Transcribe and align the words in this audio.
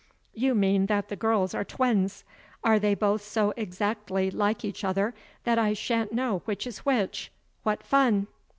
You 0.33 0.55
mean 0.55 0.87
that 0.87 1.09
the 1.09 1.15
girls 1.15 1.53
are 1.53 1.63
twins. 1.63 2.23
Are 2.63 2.79
they 2.79 2.95
both 2.95 3.21
so 3.21 3.53
exactly 3.55 4.31
like 4.31 4.65
each 4.65 4.83
other 4.83 5.13
that 5.43 5.59
I 5.59 5.73
shan't 5.73 6.11
know 6.11 6.41
which 6.45 6.65
is 6.65 6.79
which? 6.79 7.31
What 7.61 7.83
fun!" 7.83 8.25